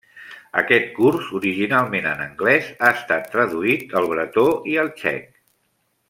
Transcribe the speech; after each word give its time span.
Aquest 0.61 0.85
curs, 0.95 1.27
originalment 1.39 2.07
en 2.13 2.23
anglès, 2.25 2.71
ha 2.87 2.91
estat 3.01 3.29
traduït 3.37 3.93
al 4.01 4.09
bretó 4.15 4.47
i 4.73 4.79
al 4.85 4.91
txec. 5.03 5.29